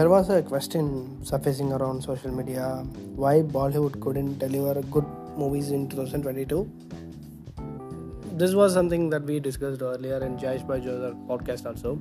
[0.00, 0.84] there was a question
[1.22, 2.66] surfacing around social media
[3.22, 5.04] why Bollywood couldn't deliver good
[5.36, 6.60] movies in 2022.
[8.32, 11.98] This was something that we discussed earlier in Jaish by Joseph podcast also.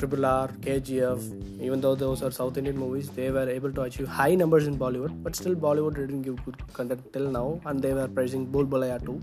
[0.00, 4.08] Triple R, KGF, even though those are South Indian movies, they were able to achieve
[4.08, 7.92] high numbers in Bollywood, but still Bollywood didn't give good content till now, and they
[7.92, 9.20] were praising Bhool Bhulaiyaa too.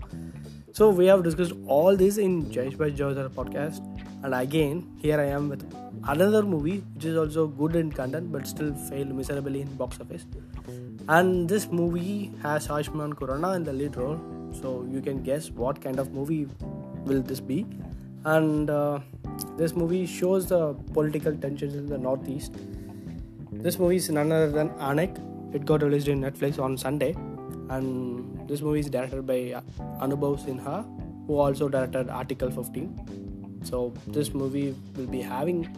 [0.72, 3.82] So we have discussed all this in Jaish by Joseph podcast,
[4.22, 5.64] and again here I am with
[6.06, 10.26] another movie which is also good in content but still failed miserably in box office
[11.08, 14.18] and this movie has Ayushmann Khurrana in the lead role
[14.52, 16.46] so you can guess what kind of movie
[17.04, 17.66] will this be
[18.24, 18.98] and uh,
[19.56, 22.54] this movie shows the political tensions in the northeast.
[23.52, 25.24] This movie is none other than Anek
[25.54, 27.14] it got released in Netflix on Sunday.
[27.70, 29.62] And this movie is directed by
[30.00, 30.86] Anubhav Sinha
[31.26, 35.68] who also directed Article 15 so this movie will be having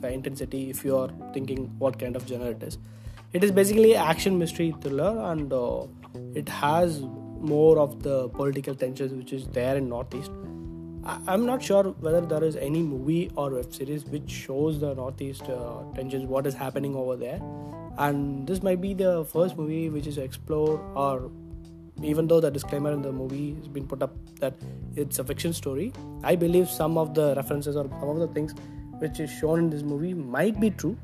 [0.00, 2.78] the intensity if you are thinking what kind of genre it is.
[3.32, 5.86] It is basically action mystery thriller and uh,
[6.34, 10.30] it has more of the political tensions which is there in northeast
[11.04, 14.94] I- am not sure whether there is any movie or web series which shows the
[14.94, 17.40] northeast uh, tensions what is happening over there.
[17.98, 21.30] And this might be the first movie which is explore or
[22.02, 24.54] even though the disclaimer in the movie has been put up that
[24.96, 25.92] it's a fiction story
[26.24, 28.54] i believe some of the references or some of the things
[29.00, 30.96] which is shown in this movie might be true.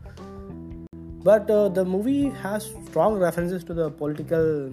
[1.24, 4.70] But uh, the movie has strong references to the political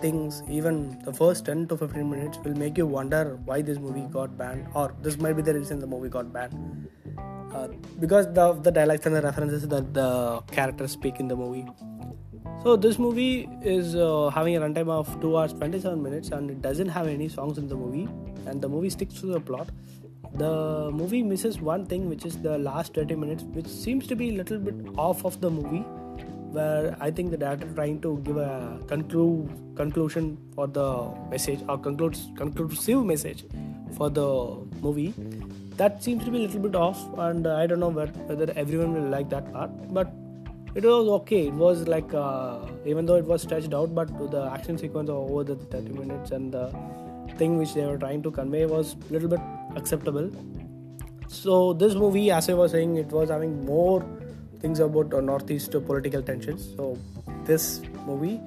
[0.00, 4.06] things even the first 10 to 15 minutes will make you wonder why this movie
[4.12, 6.88] got banned or this might be the reason the movie got banned.
[7.54, 7.68] Uh,
[7.98, 11.66] because the, the dialects and the references that the characters speak in the movie.
[12.62, 16.60] So this movie is uh, having a runtime of 2 hours 27 minutes and it
[16.60, 18.08] doesn't have any songs in the movie
[18.46, 19.68] and the movie sticks to the plot.
[20.34, 24.30] The movie misses one thing which is the last 30 minutes which seems to be
[24.30, 25.84] a little bit off of the movie
[26.52, 30.88] where i think the director trying to give a conclude conclusion for the
[31.30, 33.44] message or concludes conclusive message
[33.96, 34.28] for the
[34.80, 35.14] movie.
[35.76, 39.10] That seems to be a little bit off and i don't know whether everyone will
[39.16, 40.12] like that part but
[40.74, 41.48] it was okay.
[41.48, 45.42] It was like uh, even though it was stretched out but the action sequence over
[45.42, 46.72] the 30 minutes and the
[47.36, 49.40] thing which they were trying to convey was a little bit
[49.76, 50.30] acceptable.
[51.26, 54.04] So this movie as i was saying it was having more
[54.60, 56.74] things about uh, northeast political tensions.
[56.76, 56.98] So
[57.44, 58.40] this movie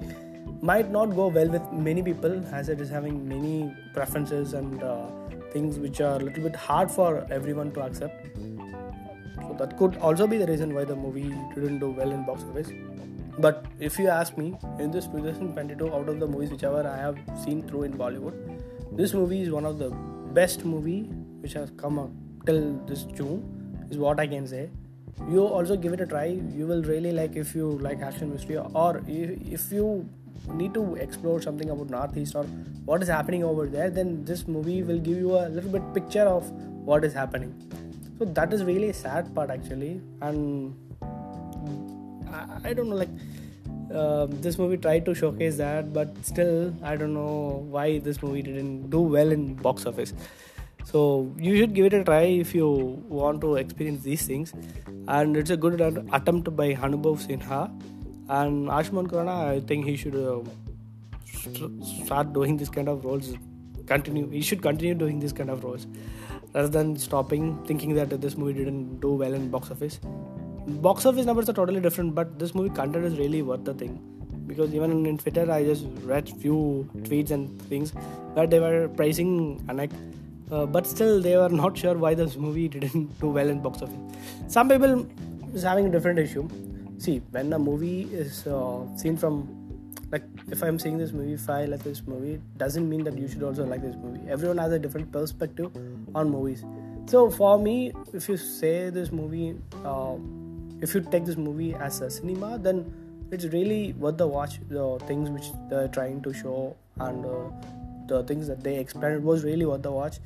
[0.60, 5.06] might not go well with many people as it is having many preferences and uh,
[5.52, 8.26] things which are a little bit hard for everyone to accept.
[8.36, 12.44] So that could also be the reason why the movie didn't do well in box
[12.44, 12.70] office.
[13.38, 17.18] But if you ask me in this 2022 out of the movies whichever i have
[17.42, 18.34] seen through in bollywood
[18.94, 19.88] this movie is one of the
[20.38, 21.04] best movie
[21.40, 22.10] which has come up
[22.44, 24.70] till this June is what I can say.
[25.30, 26.26] You also give it a try.
[26.56, 30.08] You will really like if you like action mystery or if you
[30.54, 32.44] need to explore something about Northeast or
[32.84, 36.22] what is happening over there, then this movie will give you a little bit picture
[36.22, 36.50] of
[36.84, 37.54] what is happening.
[38.18, 40.74] So that is really a sad part actually, and
[42.30, 43.08] I, I don't know like.
[43.92, 48.40] Uh, this movie tried to showcase that, but still, I don't know why this movie
[48.40, 50.14] didn't do well in box office
[50.84, 52.68] so you should give it a try if you
[53.08, 54.52] want to experience these things.
[55.08, 57.70] And it's a good attempt by Anubhav Sinha.
[58.28, 60.40] And Ayushmann Khurrana I think he should uh,
[62.04, 63.34] start doing this kind of roles.
[63.86, 65.86] Continue he should continue doing this kind of roles.
[66.54, 69.98] Rather than stopping thinking that this movie didn't do well in box office.
[70.66, 74.00] Box office numbers are totally different but this movie content is really worth the thing.
[74.46, 77.92] Because even in Twitter I just read few tweets and things
[78.34, 79.90] that they were praising Anek
[80.52, 83.82] uh, but still they were not sure why this movie didn't do well in box
[83.82, 83.98] office.
[84.48, 85.06] Some people
[85.54, 86.48] is having a different issue.
[86.98, 89.58] See when a movie is uh, seen from
[90.12, 90.24] like
[90.54, 93.42] if i'm seeing this movie if i like this movie doesn't mean that you should
[93.42, 94.20] also like this movie.
[94.30, 95.70] Everyone has a different perspective
[96.14, 96.64] on movies.
[97.06, 100.16] So for me if you say this movie uh,
[100.82, 102.84] if you take this movie as a cinema then
[103.30, 104.60] it's really worth the watch.
[104.68, 107.50] The things which they're trying to show and uh,
[108.06, 110.18] the things that they explained was really worth the watch.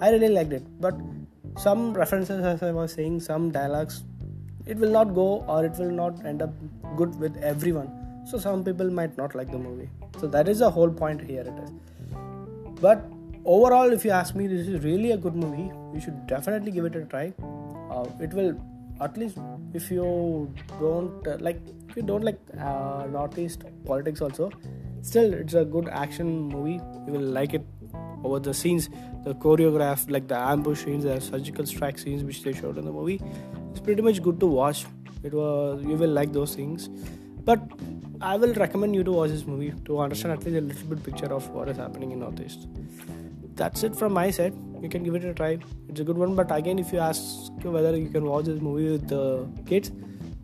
[0.00, 0.94] I really liked it, but
[1.56, 4.04] some references, as I was saying, some dialogues,
[4.66, 6.50] it will not go or it will not end up
[6.96, 7.90] good with everyone.
[8.26, 9.88] So some people might not like the movie.
[10.18, 11.42] So that is the whole point here.
[11.42, 11.70] It is.
[12.80, 13.04] But
[13.44, 15.70] overall, if you ask me, this is really a good movie.
[15.94, 17.32] You should definitely give it a try.
[17.90, 18.58] Uh, it will
[19.00, 19.38] at least
[19.72, 24.50] if you don't uh, like if you don't like uh, northeast politics also
[25.02, 27.66] still it's a good action movie you will like it
[28.24, 28.88] over the scenes
[29.24, 32.92] the choreograph, like the ambush scenes the surgical strike scenes which they showed in the
[32.92, 33.20] movie
[33.70, 34.86] it's pretty much good to watch.
[35.24, 36.88] It was you will like those things.
[37.44, 37.60] But
[38.20, 41.02] i will recommend you to watch this movie to understand at least a little bit
[41.06, 42.68] picture of what is happening in northeast
[43.56, 44.54] that's it from my side.
[44.82, 45.58] You can give it a try.
[45.88, 48.90] It's a good one but again if you ask whether you can watch this movie
[48.92, 49.92] with the kids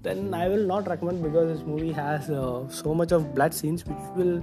[0.03, 3.85] then i will not recommend because this movie has uh, so much of blood scenes
[3.87, 4.43] which will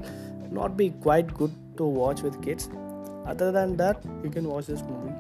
[0.52, 2.70] not be quite good to watch with kids
[3.28, 5.14] other than that you can watch this movie